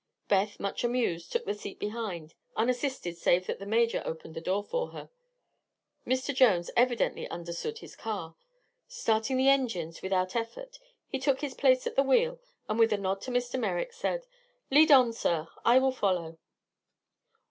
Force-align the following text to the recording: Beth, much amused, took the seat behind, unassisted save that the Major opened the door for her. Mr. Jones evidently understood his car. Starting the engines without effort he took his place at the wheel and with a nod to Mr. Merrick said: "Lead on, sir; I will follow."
Beth, 0.27 0.59
much 0.59 0.83
amused, 0.83 1.31
took 1.31 1.45
the 1.45 1.53
seat 1.53 1.77
behind, 1.77 2.33
unassisted 2.55 3.15
save 3.15 3.45
that 3.45 3.59
the 3.59 3.67
Major 3.67 4.01
opened 4.03 4.33
the 4.33 4.41
door 4.41 4.63
for 4.63 4.87
her. 4.87 5.11
Mr. 6.07 6.33
Jones 6.33 6.71
evidently 6.75 7.27
understood 7.29 7.77
his 7.77 7.95
car. 7.95 8.35
Starting 8.87 9.37
the 9.37 9.47
engines 9.47 10.01
without 10.01 10.35
effort 10.35 10.79
he 11.07 11.19
took 11.19 11.41
his 11.41 11.53
place 11.53 11.85
at 11.85 11.95
the 11.95 12.01
wheel 12.01 12.39
and 12.67 12.79
with 12.79 12.91
a 12.91 12.97
nod 12.97 13.21
to 13.21 13.29
Mr. 13.29 13.59
Merrick 13.59 13.93
said: 13.93 14.25
"Lead 14.71 14.91
on, 14.91 15.13
sir; 15.13 15.47
I 15.63 15.77
will 15.77 15.91
follow." 15.91 16.39